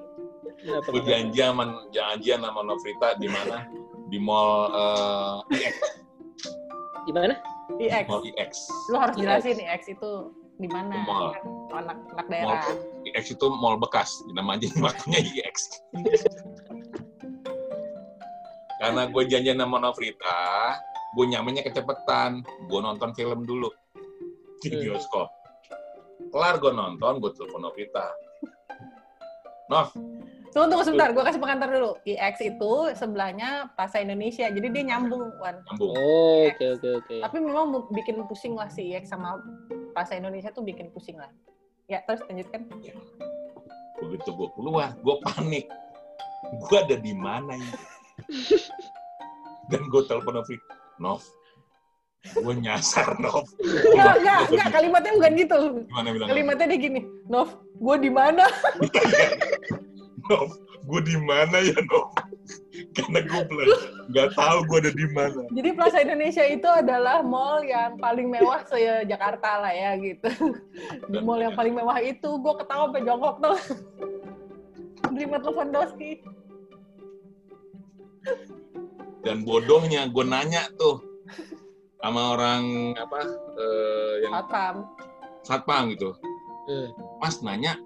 Kenapa? 0.57 0.89
gue 0.89 1.03
janji 1.05 1.37
sama 1.45 1.65
janjian 1.93 2.41
sama 2.41 2.65
Novita 2.65 3.13
di 3.21 3.29
mana 3.29 3.69
di 4.09 4.17
mall 4.17 4.73
eh, 4.73 5.59
IX 5.61 5.77
Gimana? 7.05 7.35
IX. 7.77 8.05
mall 8.09 8.25
IX 8.25 8.51
Lo 8.89 8.97
harus 8.99 9.15
jelasin 9.21 9.61
IX 9.61 9.83
itu 9.85 10.13
di 10.57 10.69
mana. 10.71 10.95
Mall. 11.05 11.35
Kan 11.35 11.45
Anak 11.85 11.97
anak 12.17 12.27
mall 12.31 12.57
daerah. 12.57 12.65
IX 13.05 13.25
itu 13.37 13.47
mall 13.53 13.77
bekas 13.77 14.09
nama 14.33 14.57
aja 14.57 14.67
makanya 14.81 15.21
IX 15.21 15.57
karena 18.81 19.03
gue 19.07 19.23
janjian 19.29 19.59
sama 19.61 19.77
Novrita 19.79 20.41
gue 21.13 21.25
nyamannya 21.29 21.63
kecepatan 21.63 22.41
gue 22.67 22.81
nonton 22.81 23.11
film 23.13 23.45
dulu. 23.45 23.69
Di 24.61 24.71
Hmm. 24.71 24.81
bioskop. 24.81 25.29
Kelar 26.31 26.57
gue 26.57 26.73
nonton 26.73 27.19
gue 27.19 27.31
telepon 27.35 27.61
Novrita 27.63 28.09
Nov. 29.69 29.91
Tunggu 30.53 30.69
tunggu 30.69 30.85
sebentar, 30.85 31.09
gue 31.17 31.25
kasih 31.25 31.41
pengantar 31.41 31.73
dulu. 31.73 31.97
IX 32.05 32.37
itu 32.37 32.73
sebelahnya 32.93 33.73
Plaza 33.73 34.05
Indonesia, 34.05 34.53
jadi 34.53 34.69
dia 34.69 34.85
nyambung, 34.85 35.33
Wan. 35.41 35.65
nyambung. 35.65 35.97
Oh, 35.97 36.45
oke 36.45 36.65
oke 36.77 36.89
oke. 37.01 37.15
Tapi 37.25 37.37
memang 37.41 37.73
bikin 37.89 38.21
pusing 38.29 38.53
lah 38.53 38.69
si 38.69 38.93
IX 38.93 39.09
sama 39.09 39.41
Plaza 39.97 40.13
Indonesia 40.13 40.53
tuh 40.53 40.61
bikin 40.61 40.93
pusing 40.93 41.17
lah. 41.17 41.33
Ya 41.89 42.05
terus 42.05 42.21
lanjutkan. 42.29 42.69
begitu 44.03 44.35
gue 44.35 44.49
keluar 44.53 44.93
gue 44.99 45.17
panik. 45.25 45.67
Gue 46.67 46.79
ada 46.85 46.97
di 46.99 47.15
mana 47.15 47.55
ini? 47.55 47.73
Dan 49.71 49.89
gue 49.89 50.03
telepon 50.05 50.37
Novi 50.37 50.59
Nov 51.03 51.23
gue 52.23 52.55
nyasar 52.55 53.19
Nov 53.19 53.51
Enggak, 53.59 54.15
enggak, 54.23 54.41
enggak, 54.47 54.69
kalimatnya 54.71 55.13
bukan 55.19 55.33
gitu. 55.35 55.59
gimana 55.91 56.09
bilang 56.15 56.29
Kalimatnya 56.31 56.67
dia 56.71 56.79
gini, 56.79 57.01
Nov, 57.27 57.49
gue 57.83 57.97
di 57.99 58.11
mana? 58.15 58.47
Nov 60.31 60.51
gue 60.83 61.01
di 61.03 61.17
mana 61.19 61.59
ya 61.59 61.79
Nov 61.91 62.15
karena 62.93 63.19
gue 63.25 63.43
belum 63.49 63.69
nggak 64.13 64.29
tahu 64.37 64.59
gue 64.69 64.79
ada 64.85 64.93
di 64.93 65.07
mana. 65.15 65.41
Jadi 65.49 65.69
Plaza 65.77 65.99
Indonesia 66.03 66.45
itu 66.45 66.69
adalah 66.69 67.25
mall 67.25 67.65
yang 67.65 67.97
paling 67.97 68.29
mewah 68.29 68.65
se 68.67 68.77
Jakarta 69.09 69.63
lah 69.63 69.73
ya 69.73 69.97
gitu. 70.01 70.29
Di 71.09 71.19
mall 71.23 71.41
yang 71.41 71.55
paling 71.57 71.73
mewah 71.77 71.99
itu 72.03 72.29
gue 72.29 72.55
ketawa 72.61 72.91
sampai 72.91 73.05
jongkok 73.07 73.37
tuh. 73.41 73.59
Terima 75.13 75.37
telepon 75.41 75.69
Doski. 75.71 76.11
Dan 79.23 79.47
bodohnya 79.47 80.11
gue 80.11 80.25
nanya 80.27 80.67
tuh 80.75 80.99
sama 82.03 82.35
orang 82.35 82.93
apa 82.99 83.21
eh, 83.55 84.15
yang 84.27 84.33
Satpam. 84.35 84.77
satpam 85.47 85.83
gitu. 85.95 86.11
Hmm. 86.67 86.89
Mas 87.23 87.39
nanya 87.43 87.79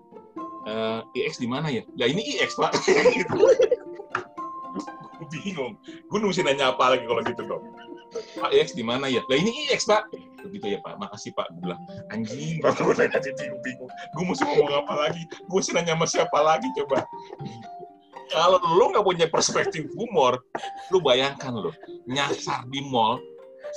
eh, 0.65 1.01
IX 1.13 1.35
di 1.37 1.49
mana 1.49 1.69
ya? 1.69 1.85
Lah 2.01 2.09
ini 2.09 2.25
IX 2.25 2.51
pak. 2.57 2.73
gitu. 3.17 3.37
gue 5.17 5.27
bingung. 5.33 5.77
Gue 6.09 6.19
mesti 6.25 6.45
nanya 6.45 6.73
apa 6.73 6.97
lagi 6.97 7.05
kalau 7.05 7.23
gitu 7.25 7.43
dong. 7.45 7.65
Pak 8.41 8.51
IX 8.57 8.69
di 8.73 8.85
mana 8.85 9.05
ya? 9.13 9.21
Lah 9.29 9.37
ini 9.37 9.69
IX 9.69 9.81
pak. 9.85 10.09
Begitu 10.49 10.77
ya 10.77 10.79
pak. 10.81 10.97
Makasih 10.97 11.37
pak. 11.37 11.53
Gue 11.53 11.69
bilang 11.69 11.81
anjing. 12.09 12.65
Baru 12.65 12.81
gue 12.93 13.05
nanya 13.05 13.21
bingung 13.21 13.61
bingung. 13.61 13.91
Gue 14.17 14.25
mesti 14.25 14.45
ngomong 14.49 14.73
apa 14.81 14.95
lagi? 14.97 15.23
Gue 15.45 15.57
mesti 15.61 15.73
nanya 15.77 15.93
sama 15.93 16.07
siapa 16.09 16.39
lagi 16.41 16.69
coba? 16.81 17.05
Kalau 18.31 18.59
lo 18.59 18.85
nggak 18.91 19.07
punya 19.07 19.27
perspektif 19.31 19.87
humor, 19.95 20.43
lu 20.91 20.99
bayangkan 20.99 21.55
lo 21.55 21.71
nyasar 22.11 22.67
di 22.71 22.83
mall 22.87 23.23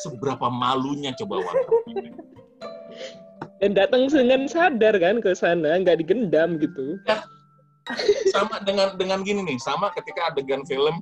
seberapa 0.02 0.50
malunya 0.50 1.14
coba 1.18 1.42
Wan. 1.44 1.58
Dan 3.60 3.76
datang 3.76 4.08
dengan 4.08 4.48
sadar 4.48 4.96
kan 4.98 5.20
ke 5.20 5.36
sana, 5.36 5.78
nggak 5.84 6.00
digendam 6.02 6.58
gitu. 6.58 6.98
sama 8.30 8.62
dengan 8.62 8.94
dengan 9.02 9.26
gini 9.26 9.42
nih 9.42 9.58
sama 9.58 9.90
ketika 9.98 10.30
adegan 10.30 10.62
film 10.70 11.02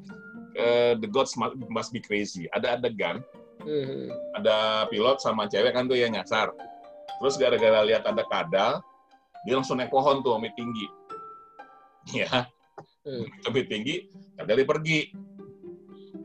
eh, 0.56 0.96
The 0.96 1.08
Gods 1.12 1.36
Must 1.68 1.92
Be 1.92 2.00
Crazy 2.00 2.48
ada 2.56 2.80
adegan 2.80 3.20
Hmm. 3.68 4.08
ada 4.32 4.88
pilot 4.88 5.20
sama 5.20 5.44
cewek 5.52 5.76
kan 5.76 5.92
tuh 5.92 6.00
yang 6.00 6.16
nyasar 6.16 6.56
terus 7.20 7.36
gara-gara 7.36 7.84
lihat 7.84 8.08
ada 8.08 8.24
kadal 8.32 8.80
dia 9.44 9.54
langsung 9.60 9.76
naik 9.76 9.92
pohon 9.92 10.24
tuh 10.24 10.40
amit 10.40 10.56
tinggi 10.56 10.88
ya 12.16 12.48
Hmm. 13.08 13.24
amit 13.48 13.72
tinggi 13.72 14.04
kadalnya 14.36 14.68
pergi. 14.68 15.00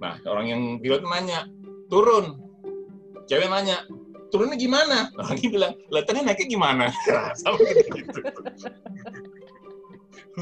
Nah 0.03 0.19
orang 0.27 0.47
yang 0.51 0.63
pilot 0.83 1.07
nanya 1.07 1.47
turun. 1.87 2.43
Cewek 3.31 3.47
nanya 3.47 3.87
turunnya 4.35 4.59
gimana? 4.59 5.07
Orang 5.15 5.39
ini 5.39 5.49
bilang 5.55 5.75
tadi 6.03 6.27
naiknya 6.27 6.47
gimana? 6.51 6.85
Sama 7.41 7.63
gitu. 7.63 8.21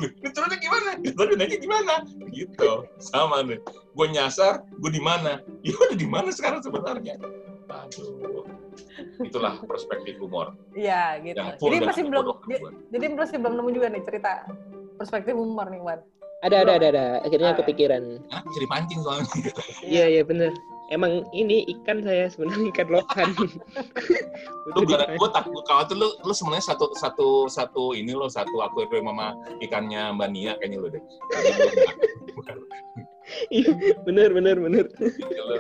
Ini 0.01 0.29
turunnya 0.33 0.59
gimana? 0.65 0.89
Tadi 0.97 1.33
naiknya 1.37 1.61
gimana? 1.61 1.95
Gitu. 2.33 2.71
Sama 3.05 3.45
nih. 3.45 3.61
Gue 3.93 4.07
nyasar 4.09 4.65
gue 4.65 4.91
di 4.97 5.03
mana? 5.05 5.45
Ya 5.61 5.77
udah 5.77 5.99
di 6.01 6.09
mana 6.09 6.33
sekarang 6.33 6.65
sebenarnya? 6.65 7.21
Aduh 7.69 8.49
itulah 9.21 9.61
perspektif 9.65 10.17
humor. 10.21 10.57
Iya 10.73 11.21
gitu. 11.21 11.37
Jadi 11.69 11.77
masih 11.85 12.03
belum 12.09 12.25
jadi 12.91 13.05
masih 13.13 13.37
belum 13.39 13.55
nemu 13.61 13.71
juga 13.77 13.87
nih 13.93 14.03
cerita 14.09 14.33
perspektif 14.97 15.35
humor 15.37 15.69
nih 15.69 15.81
Wan. 15.81 16.01
Ada, 16.41 16.65
ada, 16.65 16.73
ada, 16.81 16.87
ada. 16.89 17.07
Akhirnya 17.21 17.53
Ah, 17.53 17.57
kepikiran. 17.61 18.03
Hah, 18.33 18.41
bisa 18.49 18.59
dipancing 18.65 19.01
soalnya 19.05 19.29
Iya, 19.85 20.05
iya 20.09 20.23
bener. 20.25 20.57
Emang 20.91 21.23
ini 21.31 21.63
ikan 21.79 22.03
saya 22.03 22.27
sebenarnya 22.33 22.73
ikan 22.75 22.89
lokan. 22.91 23.29
lu 24.75 24.83
gara 24.89 25.07
gue 25.15 25.29
takut 25.31 25.63
kalau 25.69 25.83
tuh 25.87 25.97
lu 25.99 26.09
lu 26.27 26.33
sebenarnya 26.35 26.75
satu 26.75 26.91
satu 26.99 27.29
satu 27.47 27.85
ini 27.95 28.11
lo 28.11 28.27
satu 28.27 28.59
akuarium 28.63 29.07
sama 29.11 29.35
ikannya 29.63 30.15
mbak 30.15 30.29
Nia 30.31 30.53
kayaknya 30.59 30.79
lu 30.79 30.89
deh 30.91 31.03
Iya, 33.55 33.71
bener, 34.03 34.35
bener, 34.35 34.57
bener. 34.59 34.85
Lo. 35.47 35.57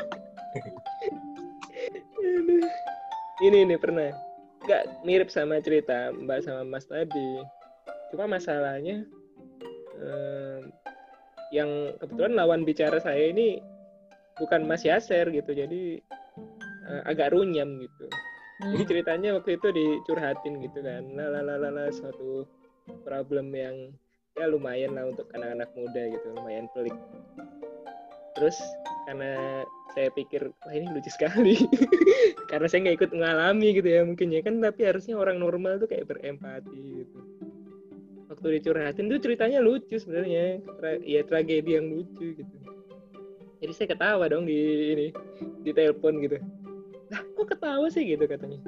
Ini 3.40 3.58
ini 3.68 3.74
pernah. 3.78 4.10
Nggak 4.66 4.82
mirip 5.06 5.28
sama 5.32 5.62
cerita 5.62 6.10
Mbak 6.12 6.38
sama 6.44 6.62
Mas 6.66 6.84
tadi. 6.84 7.40
Cuma 8.10 8.26
masalahnya 8.26 9.06
em, 10.00 10.72
yang 11.54 11.94
kebetulan 11.98 12.34
lawan 12.34 12.62
bicara 12.64 12.98
saya 12.98 13.30
ini 13.30 13.60
bukan 14.40 14.64
Mas 14.64 14.82
Yaser 14.82 15.28
gitu. 15.30 15.52
Jadi 15.52 16.00
eh, 16.88 17.02
agak 17.06 17.36
runyam 17.36 17.78
gitu. 17.78 18.06
Jadi 18.60 18.82
ceritanya 18.84 19.40
waktu 19.40 19.56
itu 19.56 19.68
dicurhatin 19.72 20.60
gitu 20.60 20.84
kan. 20.84 21.04
Lalalala 21.16 21.88
suatu 21.88 22.44
problem 23.08 23.56
yang 23.56 23.92
ya 24.36 24.46
lumayan 24.46 24.92
lah 24.96 25.08
untuk 25.08 25.26
anak-anak 25.32 25.68
muda 25.72 26.02
gitu, 26.12 26.26
lumayan 26.36 26.68
pelik. 26.76 26.96
Terus 28.36 28.56
karena 29.08 29.64
saya 29.90 30.08
pikir 30.14 30.54
wah 30.62 30.72
ini 30.74 30.86
lucu 30.92 31.10
sekali 31.10 31.58
karena 32.50 32.66
saya 32.70 32.86
nggak 32.86 32.96
ikut 33.02 33.10
mengalami 33.10 33.74
gitu 33.74 33.88
ya 33.90 34.06
mungkin 34.06 34.30
ya 34.30 34.40
kan 34.44 34.62
tapi 34.62 34.86
harusnya 34.86 35.18
orang 35.18 35.42
normal 35.42 35.82
tuh 35.82 35.90
kayak 35.90 36.06
berempati 36.06 37.02
gitu 37.02 37.18
waktu 38.30 38.62
dicurhatin 38.62 39.10
tuh 39.10 39.18
ceritanya 39.18 39.58
lucu 39.58 39.98
sebenarnya. 39.98 40.62
Tra- 40.78 41.02
ya 41.02 41.20
tragedi 41.26 41.76
yang 41.76 41.90
lucu 41.90 42.38
gitu. 42.38 42.56
Jadi 43.60 43.72
saya 43.76 43.88
ketawa 43.92 44.24
dong 44.30 44.48
di 44.48 44.56
ini 44.94 45.06
di 45.66 45.70
telepon 45.74 46.22
gitu. 46.24 46.38
Lah 47.12 47.20
kok 47.36 47.46
ketawa 47.50 47.86
sih 47.90 48.06
gitu 48.06 48.24
katanya. 48.24 48.62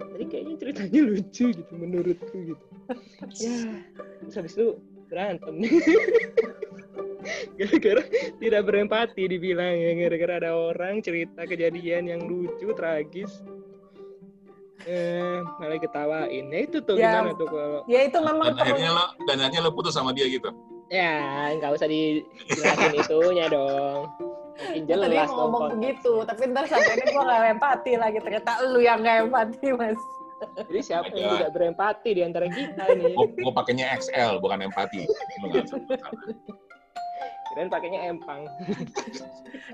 Tadi 0.00 0.24
kayaknya 0.30 0.54
ceritanya 0.56 1.00
lucu 1.04 1.44
gitu 1.52 1.72
menurutku 1.74 2.38
gitu. 2.54 2.64
Ya 3.38 3.78
terus 4.18 4.34
habis 4.34 4.54
itu 4.58 4.74
berantem. 5.06 5.54
Gara-gara 7.60 8.02
tidak 8.40 8.62
berempati 8.66 9.28
dibilang 9.30 9.76
ya 9.76 9.92
gara-gara 9.94 10.34
ada 10.42 10.50
orang 10.56 11.04
cerita 11.04 11.46
kejadian 11.46 12.08
yang 12.08 12.20
lucu 12.26 12.72
tragis 12.74 13.44
eh 14.84 15.38
malah 15.56 15.76
ketawain 15.76 16.44
ya 16.46 16.58
itu 16.60 16.78
tuh 16.80 16.96
Ya. 16.96 17.12
gimana 17.12 17.30
tuh 17.34 17.46
kalau 17.46 17.80
Ya 17.84 18.00
itu 18.02 18.18
memang 18.18 18.46
dan 18.50 18.60
akhirnya 18.62 18.90
lo 18.90 19.04
dan 19.24 19.36
akhirnya 19.38 19.60
lo 19.62 19.70
putus 19.70 19.92
sama 19.92 20.10
dia 20.10 20.24
gitu? 20.24 20.48
Ya 20.88 21.16
nggak 21.54 21.76
usah 21.76 21.86
dijelasin 21.86 22.92
itunya 23.00 23.46
dong. 23.46 24.08
Makin 24.60 24.82
tadi 24.82 24.92
jelas 25.08 25.08
mau 25.26 25.32
dong 25.32 25.40
ngomong 25.48 25.64
begitu, 25.74 26.12
tapi 26.22 26.42
ntar 26.46 26.64
sampainya 26.66 27.06
gue 27.06 27.22
gak 27.22 27.48
empati 27.50 27.92
lagi. 27.96 28.18
Ternyata 28.20 28.50
lu 28.66 28.78
yang 28.78 29.00
gak 29.00 29.24
empati, 29.24 29.68
Mas. 29.72 29.96
jadi 30.68 30.80
siapa 30.82 31.06
Oh 31.06 31.16
yang 31.16 31.24
God. 31.26 31.36
tidak 31.38 31.52
berempati 31.52 32.10
di 32.12 32.20
antara 32.20 32.46
kita 32.46 32.82
ini? 32.90 33.12
Gue 33.12 33.28
gue 33.30 33.52
pakainya 33.52 33.88
XL 33.94 34.36
bukan 34.36 34.60
empati. 34.62 35.08
Kirain 37.46 37.68
pakainya 37.68 38.00
empang. 38.06 38.44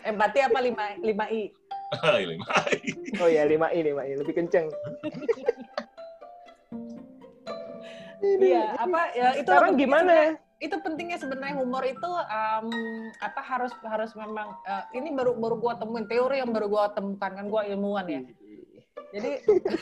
Empati 0.02 0.38
apa 0.40 0.58
5 0.58 1.02
5 1.92 2.18
i? 2.20 2.24
Ini 2.26 2.34
mah. 2.38 2.48
oh 3.22 3.28
ya 3.30 3.42
5 3.46 3.66
i 3.70 3.78
5 3.82 4.02
i 4.02 4.12
lebih 4.18 4.34
kenceng 4.34 4.66
Iya, 8.16 8.74
apa 8.74 9.00
ya 9.14 9.28
itu 9.38 9.48
sekarang 9.48 9.76
gimana 9.78 10.34
Itu 10.56 10.80
pentingnya 10.80 11.20
sebenarnya 11.20 11.60
humor 11.60 11.84
itu 11.84 12.10
em, 12.32 12.66
apa 13.20 13.40
harus 13.44 13.72
harus 13.84 14.10
memang 14.16 14.56
eh, 14.64 14.84
ini 14.96 15.12
baru 15.12 15.36
baru 15.36 15.60
gua 15.60 15.76
temuin 15.76 16.08
teori 16.08 16.40
yang 16.40 16.48
baru 16.48 16.66
gua 16.66 16.84
temukan 16.96 17.28
kan 17.36 17.46
gua 17.52 17.68
ilmuwan 17.68 18.08
ya. 18.08 18.20
Jadi 19.12 19.30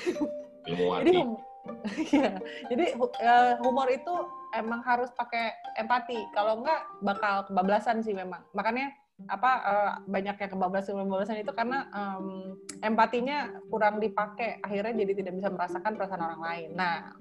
ilmu 0.70 0.84
jadi 0.98 1.12
hum- 1.22 1.40
Iya, 2.12 2.30
jadi 2.68 2.84
eh, 3.22 3.52
humor 3.62 3.88
itu 3.88 4.12
emang 4.52 4.82
harus 4.84 5.08
pakai 5.14 5.54
empati. 5.78 6.18
Kalau 6.34 6.60
enggak 6.60 6.82
bakal 7.00 7.46
kebablasan 7.48 8.02
sih 8.02 8.12
memang. 8.12 8.42
Makanya 8.52 8.92
apa 9.24 9.50
eh, 9.62 9.92
banyak 10.10 10.36
yang 10.36 10.50
kebablasan 10.50 10.98
kebablasan 10.98 11.38
itu 11.38 11.52
karena 11.54 11.86
em, 11.94 12.58
empatinya 12.82 13.56
kurang 13.70 14.02
dipakai. 14.02 14.58
Akhirnya 14.60 14.92
jadi 14.92 15.12
tidak 15.22 15.32
bisa 15.38 15.48
merasakan 15.48 15.92
perasaan 15.94 16.22
orang 16.22 16.42
lain. 16.42 16.68
Nah, 16.74 17.14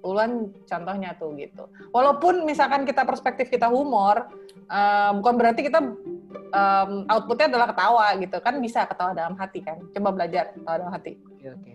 Ulan 0.00 0.48
contohnya 0.64 1.12
tuh 1.20 1.36
gitu. 1.36 1.68
Walaupun 1.92 2.48
misalkan 2.48 2.88
kita 2.88 3.04
perspektif 3.04 3.52
kita 3.52 3.68
humor, 3.68 4.30
eh, 4.70 5.10
bukan 5.12 5.34
berarti 5.36 5.60
kita 5.66 5.78
em, 6.54 6.92
outputnya 7.04 7.50
adalah 7.52 7.68
ketawa 7.74 8.06
gitu 8.16 8.38
kan 8.40 8.54
bisa 8.58 8.86
ketawa 8.86 9.12
dalam 9.12 9.34
hati 9.36 9.60
kan. 9.60 9.76
Coba 9.92 10.14
belajar 10.14 10.54
ketawa 10.54 10.76
dalam 10.80 10.94
hati. 10.94 11.18
oke 11.34 11.48
oke 11.50 11.72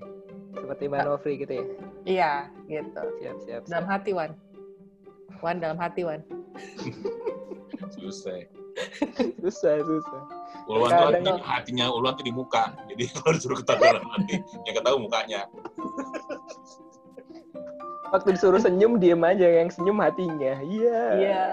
seperti 0.56 0.84
Mbak 0.88 1.04
Novri 1.04 1.34
gitu 1.36 1.54
ya 1.54 1.66
Iya, 2.06 2.32
gitu. 2.66 3.02
siap 3.20 3.38
siap, 3.44 3.62
siap. 3.62 3.62
dalam 3.68 3.86
hati 3.92 4.12
Wan 4.16 4.32
Wan 5.44 5.60
dalam 5.60 5.76
hati 5.78 6.02
Wan 6.08 6.24
susah 8.00 8.40
susah 9.42 9.80
susah. 9.82 10.22
Uluan 10.66 10.90
tuh 10.90 11.06
hatinya, 11.14 11.34
hatinya 11.46 11.86
Uluan 11.94 12.14
tuh 12.18 12.26
di 12.26 12.34
muka. 12.34 12.74
Jadi 12.90 13.04
kalau 13.14 13.32
disuruh 13.38 13.58
ketawa 13.62 13.80
dalam 13.80 14.06
hati 14.12 14.36
yang 14.66 14.76
ketahui 14.76 15.00
mukanya. 15.06 15.42
Waktu 18.10 18.30
disuruh 18.38 18.62
senyum 18.62 18.98
diem 18.98 19.22
aja. 19.22 19.48
Yang 19.62 19.78
senyum 19.78 20.02
hatinya. 20.02 20.60
Iya. 20.66 21.02
Iya. 21.22 21.44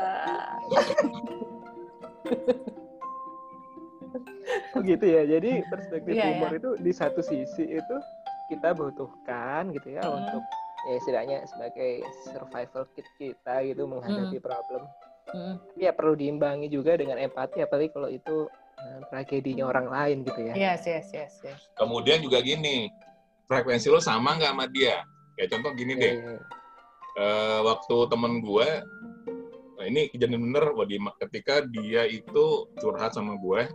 Gitu 4.82 5.04
ya. 5.06 5.22
Jadi 5.28 5.62
perspektif 5.70 6.12
Iya, 6.16 6.24
humor 6.34 6.50
itu 6.56 6.70
di 6.80 6.92
satu 6.92 7.22
sisi 7.22 7.64
itu 7.68 7.96
kita 8.50 8.74
butuhkan 8.74 9.70
gitu 9.72 9.94
ya 9.96 10.02
Hmm. 10.04 10.18
untuk 10.18 10.42
ya 10.82 10.94
istilahnya 10.98 11.38
sebagai 11.46 12.02
survival 12.26 12.84
kit 12.92 13.06
kita 13.16 13.62
gitu 13.64 13.86
menghadapi 13.86 14.36
Hmm. 14.36 14.44
problem 14.44 14.82
Mm. 15.32 15.54
Tapi 15.58 15.80
ya 15.80 15.92
perlu 15.96 16.14
diimbangi 16.14 16.68
juga 16.68 16.96
dengan 16.96 17.16
empati, 17.16 17.64
apalagi 17.64 17.88
kalau 17.92 18.08
itu 18.12 18.46
eh, 18.80 19.00
tragedinya 19.08 19.64
orang 19.68 19.88
lain 19.88 20.16
gitu 20.28 20.40
ya. 20.52 20.54
Yes, 20.54 20.84
yes, 20.84 21.08
yes, 21.12 21.32
yes. 21.40 21.60
Kemudian 21.76 22.20
juga 22.20 22.44
gini, 22.44 22.92
frekuensi 23.48 23.88
lo 23.88 24.00
sama 24.00 24.36
nggak 24.36 24.52
sama 24.52 24.66
dia? 24.68 25.00
Kayak 25.36 25.48
contoh 25.56 25.72
gini 25.72 25.92
Iya, 25.96 26.02
deh, 26.04 26.14
iya. 26.14 26.36
eh, 27.16 27.60
waktu 27.64 27.96
temen 28.12 28.32
gue, 28.44 28.68
nah 29.80 29.84
ini 29.88 30.00
kejadian 30.12 30.52
bener, 30.52 30.64
Wadi, 30.76 31.00
ketika 31.24 31.64
dia 31.64 32.04
itu 32.04 32.68
curhat 32.76 33.16
sama 33.16 33.40
gue, 33.40 33.72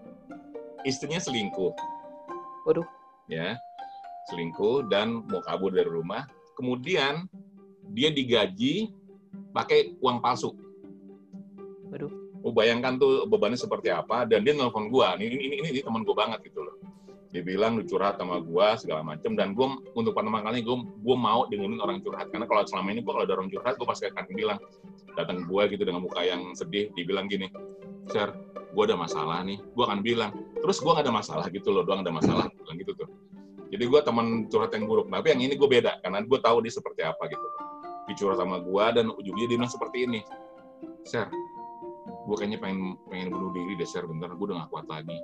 istrinya 0.88 1.16
selingkuh. 1.16 1.72
Waduh. 2.68 2.84
Ya, 3.24 3.56
selingkuh 4.28 4.88
dan 4.92 5.24
mau 5.28 5.40
kabur 5.40 5.72
dari 5.72 5.88
rumah. 5.88 6.28
Kemudian 6.56 7.24
dia 7.92 8.12
digaji 8.12 8.92
pakai 9.52 9.96
uang 10.00 10.20
palsu. 10.20 10.52
Waduh. 11.94 12.10
Lu 12.42 12.50
bayangkan 12.50 12.98
tuh 12.98 13.22
bebannya 13.30 13.54
seperti 13.54 13.94
apa 13.94 14.26
dan 14.26 14.42
dia 14.42 14.50
nelfon 14.50 14.90
gua. 14.90 15.14
Ini 15.14 15.30
ini 15.30 15.62
ini, 15.62 15.68
ini 15.78 15.80
teman 15.80 16.02
gua 16.02 16.26
banget 16.26 16.42
gitu 16.50 16.66
loh. 16.66 16.74
Dia 17.30 17.46
bilang 17.46 17.78
curhat 17.86 18.18
sama 18.18 18.42
gua 18.42 18.74
segala 18.74 19.06
macam 19.06 19.38
dan 19.38 19.54
gua 19.54 19.78
untuk 19.94 20.10
pertama 20.10 20.42
kali 20.42 20.66
gua 20.66 20.82
gua 20.82 21.16
mau 21.16 21.40
dengerin 21.46 21.78
orang 21.78 22.02
curhat 22.02 22.34
karena 22.34 22.50
kalau 22.50 22.66
selama 22.66 22.90
ini 22.90 23.00
gua 23.06 23.14
kalau 23.14 23.24
ada 23.30 23.34
orang 23.38 23.48
curhat 23.48 23.74
gua 23.78 23.86
pasti 23.94 24.10
akan 24.10 24.24
bilang 24.34 24.58
datang 25.14 25.46
gua 25.46 25.70
gitu 25.70 25.86
dengan 25.86 26.02
muka 26.02 26.18
yang 26.26 26.50
sedih 26.58 26.90
dibilang 26.98 27.30
gini, 27.30 27.46
"Sir, 28.10 28.34
gua 28.74 28.90
ada 28.90 28.98
masalah 28.98 29.46
nih." 29.46 29.62
Gua 29.78 29.86
akan 29.86 30.02
bilang, 30.02 30.34
"Terus 30.58 30.82
gua 30.82 30.98
nggak 30.98 31.06
ada 31.06 31.14
masalah 31.14 31.46
gitu 31.46 31.70
loh, 31.70 31.86
doang 31.86 32.02
ada 32.02 32.10
masalah." 32.10 32.50
Bilang 32.50 32.76
gitu 32.82 32.92
tuh. 32.98 33.08
Jadi 33.70 33.84
gua 33.86 34.02
teman 34.02 34.50
curhat 34.50 34.74
yang 34.74 34.90
buruk, 34.90 35.06
tapi 35.10 35.30
yang 35.30 35.46
ini 35.46 35.54
gua 35.54 35.70
beda 35.70 35.92
karena 36.02 36.18
gua 36.26 36.42
tahu 36.42 36.58
dia 36.66 36.74
seperti 36.74 37.06
apa 37.06 37.22
gitu. 37.30 37.46
Dicurhat 38.10 38.42
sama 38.42 38.58
gua 38.58 38.90
dan 38.90 39.14
ujungnya 39.14 39.46
dia 39.46 39.58
bilang 39.58 39.70
seperti 39.70 40.06
ini, 40.06 40.20
"Sir, 41.06 41.26
gue 42.24 42.36
kayaknya 42.40 42.58
pengen 42.60 42.96
pengen 43.12 43.28
bunuh 43.32 43.52
diri 43.52 43.76
deh 43.76 43.88
share 43.88 44.08
bentar 44.08 44.32
gue 44.32 44.44
udah 44.48 44.64
gak 44.64 44.70
kuat 44.72 44.86
lagi. 44.88 45.18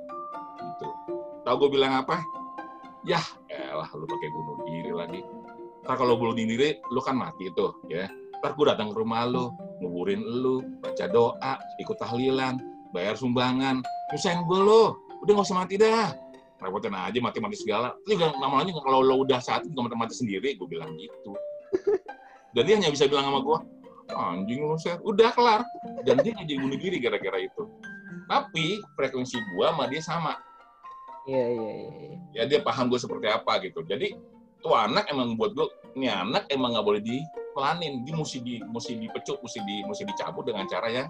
Gitu. 0.61 0.88
Tahu 1.49 1.54
gue 1.66 1.71
bilang 1.80 2.04
apa? 2.04 2.21
Ya 3.09 3.21
elah 3.49 3.88
lu 3.97 4.04
pakai 4.04 4.28
bunuh 4.28 4.57
diri 4.69 4.92
lagi. 4.92 5.21
Ntar 5.85 5.97
kalau 5.97 6.21
bunuh 6.21 6.37
diri 6.37 6.76
lu 6.92 7.00
kan 7.00 7.16
mati 7.16 7.49
tuh 7.57 7.73
ya. 7.88 8.04
Ntar 8.45 8.52
gue 8.52 8.66
datang 8.69 8.92
ke 8.92 8.97
rumah 9.00 9.25
lu 9.25 9.49
nguburin 9.80 10.21
lu 10.21 10.61
baca 10.85 11.09
doa 11.09 11.57
ikut 11.80 11.97
tahlilan 11.97 12.61
bayar 12.92 13.16
sumbangan. 13.16 13.80
Nyusahin 14.12 14.45
gue 14.45 14.61
lo 14.61 15.00
udah 15.25 15.33
gak 15.40 15.47
usah 15.49 15.59
mati 15.64 15.80
dah. 15.80 16.12
Repotin 16.61 16.92
aja 16.92 17.16
mati-mati 17.25 17.57
segala. 17.57 17.97
Tapi 18.04 18.21
juga 18.21 18.37
lama-lama 18.37 18.69
kalau 18.85 19.00
lo 19.00 19.25
udah 19.25 19.40
saat 19.40 19.64
itu 19.64 19.73
gak 19.73 19.97
mati 19.97 20.12
sendiri 20.12 20.61
gue 20.61 20.69
bilang 20.69 20.92
gitu. 21.00 21.33
Dan 22.52 22.62
dia 22.69 22.75
hanya 22.76 22.92
bisa 22.92 23.09
bilang 23.09 23.33
sama 23.33 23.40
gue 23.40 23.80
anjing 24.14 24.61
lu 24.62 24.76
share 24.76 25.00
udah 25.02 25.31
kelar. 25.35 25.62
Dan 26.07 26.21
dia 26.23 26.33
jadi 26.35 26.59
bunuh 26.59 26.79
diri 26.79 26.99
gara-gara 26.99 27.38
itu. 27.40 27.67
Tapi 28.26 28.79
frekuensi 28.95 29.38
gua 29.55 29.75
sama 29.75 29.85
dia 29.90 30.02
sama. 30.02 30.35
Iya, 31.29 31.45
iya, 31.47 31.71
iya. 31.76 31.90
iya. 31.93 32.17
ya 32.33 32.43
dia 32.49 32.59
paham 32.64 32.88
gue 32.88 32.97
seperti 32.97 33.29
apa 33.29 33.61
gitu. 33.61 33.85
Jadi 33.85 34.17
tuh 34.61 34.73
anak 34.76 35.09
emang 35.12 35.37
buat 35.37 35.52
gue 35.52 35.69
ini 35.97 36.09
anak 36.09 36.49
emang 36.49 36.75
nggak 36.75 36.87
boleh 36.87 37.02
dipelanin. 37.02 38.02
Dia 38.07 38.14
mesti 38.17 38.38
di 38.40 38.55
mesti 38.64 38.97
dipecut 38.97 39.38
mesti 39.45 39.61
di 39.62 39.76
mesti 39.85 40.02
dicabut 40.09 40.49
dengan 40.49 40.64
cara 40.67 40.88
yang 40.88 41.09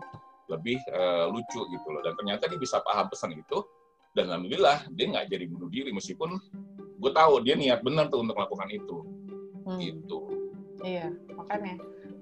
lebih 0.50 0.76
eh, 0.76 1.26
lucu 1.30 1.61
gitu 1.71 1.87
loh. 1.88 2.02
Dan 2.02 2.19
ternyata 2.19 2.50
dia 2.50 2.59
bisa 2.59 2.83
paham 2.83 3.07
pesan 3.07 3.37
itu. 3.37 3.62
Dan 4.11 4.26
alhamdulillah 4.26 4.90
dia 4.90 5.07
nggak 5.07 5.30
jadi 5.30 5.45
bunuh 5.47 5.71
diri 5.71 5.95
meskipun 5.95 6.35
gue 7.00 7.12
tahu 7.14 7.40
dia 7.47 7.54
niat 7.54 7.80
benar 7.80 8.11
tuh 8.11 8.21
untuk 8.26 8.35
melakukan 8.35 8.69
itu. 8.69 8.99
Hmm. 9.61 9.78
gitu. 9.78 10.19
Iya, 10.80 11.12
makanya 11.37 11.76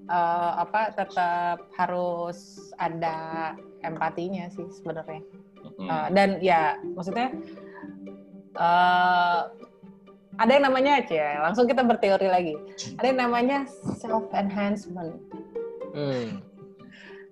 eh, 0.09 0.51
apa 0.57 0.91
tetap 0.97 1.69
harus 1.77 2.59
ada 2.81 3.53
empatinya 3.85 4.49
sih 4.49 4.65
sebenarnya. 4.73 5.21
Eh, 5.79 6.07
dan 6.11 6.41
ya 6.43 6.75
maksudnya 6.97 7.31
eh 8.59 9.41
ada 10.39 10.51
yang 10.55 10.71
namanya 10.71 11.03
aja, 11.03 11.43
langsung 11.43 11.67
kita 11.67 11.83
berteori 11.83 12.31
lagi. 12.31 12.55
Ada 12.95 13.11
yang 13.11 13.19
namanya 13.27 13.67
self 13.99 14.31
enhancement. 14.31 15.19
Hmm. 15.91 16.39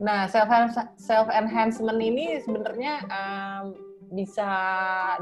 Nah, 0.04 0.28
self 0.28 0.52
self 1.00 1.28
enhancement 1.32 2.04
ini 2.04 2.44
sebenarnya 2.44 3.08
em, 3.08 3.66
bisa 4.12 4.50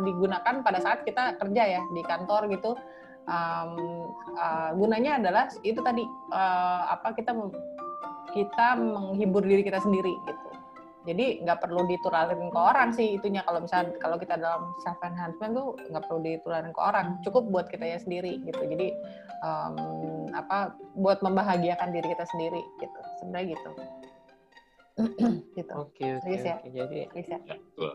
digunakan 0.02 0.66
pada 0.66 0.82
saat 0.82 1.06
kita 1.06 1.38
kerja 1.38 1.78
ya 1.78 1.82
di 1.94 2.02
kantor 2.02 2.50
gitu. 2.50 2.74
Em, 3.30 3.72
eh, 4.36 4.70
gunanya 4.76 5.12
adalah 5.20 5.44
itu 5.62 5.80
tadi 5.82 6.04
eh, 6.32 6.82
apa 6.92 7.14
kita 7.16 7.32
kita 8.36 8.68
menghibur 8.76 9.44
diri 9.46 9.64
kita 9.64 9.80
sendiri 9.80 10.12
gitu. 10.28 10.50
Jadi 11.06 11.46
nggak 11.46 11.62
perlu 11.62 11.86
ditularin 11.86 12.50
ke 12.50 12.58
orang 12.60 12.90
sih 12.90 13.22
itunya 13.22 13.46
kalau 13.46 13.62
misalnya 13.62 13.94
kalau 14.02 14.18
kita 14.18 14.42
dalam 14.42 14.74
self 14.82 14.98
enhancement 15.06 15.54
tuh 15.54 15.78
nggak 15.94 16.04
perlu 16.10 16.20
ditularin 16.26 16.74
ke 16.74 16.82
orang, 16.82 17.22
cukup 17.22 17.46
buat 17.54 17.70
kita 17.70 17.86
ya 17.86 18.02
sendiri 18.02 18.42
gitu. 18.42 18.58
Jadi 18.66 18.90
em, 19.46 19.76
apa 20.34 20.74
buat 20.98 21.22
membahagiakan 21.22 21.94
diri 21.94 22.10
kita 22.10 22.26
sendiri 22.34 22.58
gitu. 22.82 23.00
Sebenarnya 23.22 23.48
gitu. 23.54 23.70
gitu. 25.62 25.74
Oke, 25.78 26.06
oke, 26.18 26.26
Serius 26.26 26.42
ya? 26.42 26.58
oke. 26.58 26.68
Jadi 26.74 26.98
ya, 27.22 27.38
betul. 27.54 27.92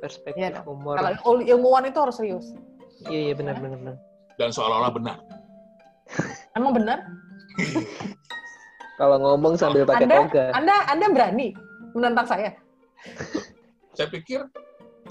perspektif 0.00 0.40
Iya 0.40 0.48
dong. 0.56 0.64
humor. 0.72 0.96
Kalau 0.98 1.10
il- 1.36 1.48
ilmuwan 1.52 1.84
itu 1.84 1.98
harus 2.00 2.16
serius. 2.16 2.46
Iya, 3.12 3.28
iya 3.28 3.34
benar 3.36 3.60
benar 3.60 3.76
benar. 3.76 3.96
Dan 4.42 4.50
seolah-olah 4.50 4.90
benar 4.90 5.18
Emang 6.52 6.76
benar? 6.76 6.98
Kalau 9.00 9.16
ngomong 9.16 9.56
sambil 9.56 9.88
pakai 9.88 10.04
Anda, 10.04 10.28
toga. 10.28 10.44
Anda, 10.52 10.76
Anda 10.92 11.06
berani 11.08 11.56
menentang 11.96 12.28
saya? 12.28 12.52
saya 13.92 14.08
pikir 14.08 14.40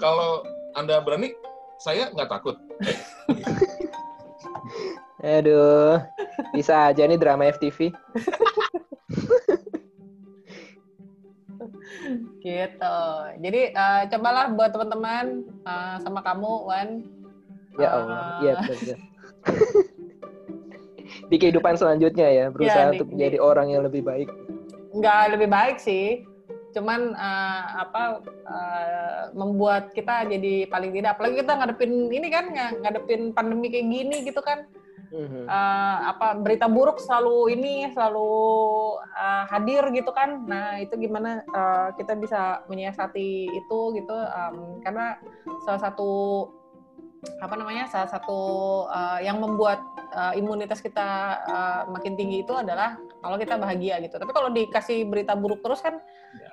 kalau 0.02 0.42
anda 0.74 0.98
berani 1.04 1.36
saya 1.78 2.10
nggak 2.10 2.32
takut 2.32 2.58
Aduh, 5.22 6.02
bisa 6.50 6.90
aja 6.90 7.06
nih 7.06 7.14
drama 7.14 7.46
FTV. 7.54 7.94
Gitu. 12.42 12.98
Jadi 13.38 13.62
eh, 13.70 14.02
cobalah 14.10 14.50
buat 14.50 14.74
teman-teman 14.74 15.46
eh, 15.62 15.96
sama 16.02 16.26
kamu, 16.26 16.66
Wan. 16.66 17.06
Ya 17.78 17.90
Allah, 17.94 18.42
iya 18.42 18.54
betul. 18.66 18.76
betul. 18.82 18.98
Di 21.32 21.36
kehidupan 21.40 21.76
selanjutnya 21.76 22.28
ya, 22.28 22.46
berusaha 22.52 22.92
di- 22.92 23.00
untuk 23.00 23.08
di- 23.08 23.14
menjadi 23.16 23.38
orang 23.40 23.68
yang 23.72 23.84
lebih 23.88 24.04
baik. 24.04 24.30
nggak 24.92 25.22
lebih 25.40 25.48
baik 25.48 25.78
sih. 25.80 26.28
Cuman 26.72 27.16
eh, 27.16 27.64
apa 27.84 28.24
eh, 28.28 29.22
membuat 29.36 29.92
kita 29.92 30.28
jadi 30.28 30.68
paling 30.72 30.92
tidak, 30.96 31.16
apalagi 31.20 31.44
kita 31.44 31.54
ngadepin 31.56 31.92
ini 32.12 32.28
kan, 32.32 32.46
ng- 32.52 32.80
ngadepin 32.84 33.22
pandemi 33.36 33.68
kayak 33.72 33.88
gini 33.92 34.18
gitu 34.24 34.40
kan. 34.44 34.68
Eh, 35.52 35.98
apa 36.08 36.40
berita 36.40 36.72
buruk 36.72 36.96
selalu 37.04 37.52
ini 37.60 37.92
selalu 37.92 38.32
eh, 39.12 39.44
hadir 39.52 39.84
gitu 39.92 40.08
kan 40.16 40.48
nah 40.48 40.80
itu 40.80 40.96
gimana 40.96 41.44
eh, 41.44 41.88
kita 42.00 42.16
bisa 42.16 42.64
menyiasati 42.72 43.52
itu 43.52 43.80
gitu 44.00 44.16
em, 44.16 44.80
karena 44.80 45.20
salah 45.68 45.82
satu 45.84 46.12
apa 47.38 47.54
namanya 47.54 47.86
salah 47.86 48.10
satu 48.10 48.40
eh, 48.90 49.30
yang 49.30 49.38
membuat 49.38 49.78
eh, 50.10 50.42
imunitas 50.42 50.82
kita 50.82 51.10
eh, 51.46 51.82
makin 51.88 52.18
tinggi 52.18 52.42
itu 52.42 52.54
adalah 52.54 52.98
kalau 53.22 53.38
kita 53.38 53.62
bahagia 53.62 54.02
gitu 54.02 54.18
tapi 54.18 54.34
kalau 54.34 54.50
dikasih 54.50 55.06
berita 55.06 55.38
buruk 55.38 55.62
terus 55.62 55.86
kan 55.86 56.02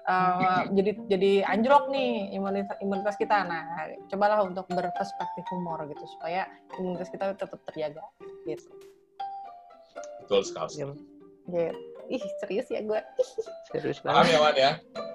eh, 0.04 0.60
jadi 0.76 0.90
jadi 1.08 1.32
anjlok 1.48 1.88
nih 1.88 2.36
imunitas 2.36 2.76
imunitas 2.78 3.16
kita 3.16 3.48
nah 3.48 3.64
cobalah 4.06 4.44
untuk 4.44 4.68
berperspektif 4.68 5.44
humor 5.48 5.88
gitu 5.88 6.04
supaya 6.16 6.44
imunitas 6.76 7.08
kita 7.08 7.32
tetap 7.32 7.60
terjaga 7.64 8.04
gitu 8.44 8.68
betul 10.24 10.40
sekali 10.44 10.72
Ya, 10.78 10.88
Gitu. 11.48 11.72
Ih, 12.08 12.24
serius 12.40 12.68
ya 12.68 12.80
gue. 12.80 13.00
serius 13.68 14.00
paham 14.00 14.20
banget. 14.20 14.32
ya 14.32 14.38
Wan 14.40 14.52
ya 14.54 14.72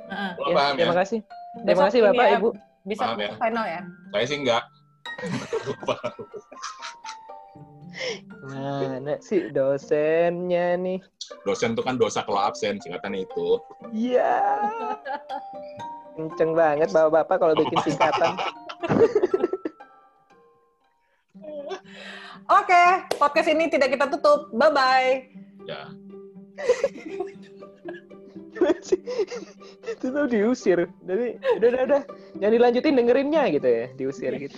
Ya, 0.09 0.53
paham 0.53 0.73
ya 0.73 0.81
terima 0.81 0.97
kasih. 0.97 1.19
Terima 1.61 1.83
kasih 1.85 1.99
Bapak, 2.05 2.25
ya, 2.25 2.37
Ibu. 2.37 2.49
Bisa 2.83 3.03
Paham 3.05 3.17
ya? 3.17 3.31
final 3.37 3.65
ya. 3.65 3.81
saya 4.09 4.25
sih 4.25 4.37
enggak 4.41 4.63
Mana 8.43 9.15
sih 9.21 9.47
dosennya 9.53 10.75
nih? 10.75 10.99
dosen 11.47 11.73
tuh 11.77 11.83
kan 11.85 11.95
dosa 11.95 12.25
kalau 12.27 12.41
absen 12.41 12.77
singkatannya 12.83 13.23
itu 13.23 13.59
Iya. 13.93 14.59
Kenceng 16.13 16.51
banget 16.53 16.89
bapak-bapak 16.93 17.37
kalau 17.41 17.53
bikin 17.57 17.79
singkatan. 17.85 18.37
Oke, 22.43 22.83
podcast 23.17 23.49
ini 23.49 23.71
tidak 23.71 23.95
kita 23.95 24.05
tutup. 24.11 24.51
Bye-bye. 24.51 25.31
ya 25.63 25.87
itu 29.89 30.05
tuh 30.09 30.25
diusir. 30.29 30.79
Jadi 31.05 31.39
udah 31.57 31.67
udah 31.69 31.81
udah. 31.89 32.01
Jangan 32.39 32.53
dilanjutin 32.53 32.93
dengerinnya 32.97 33.43
gitu 33.53 33.67
ya, 33.67 33.85
diusir 33.97 34.33
gitu. 34.37 34.57